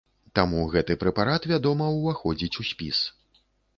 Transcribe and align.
Таму 0.37 0.61
гэты 0.75 0.95
прэпарат, 1.03 1.45
вядома, 1.53 1.91
уваходзіць 1.99 2.59
у 2.65 2.67
спіс. 2.71 3.07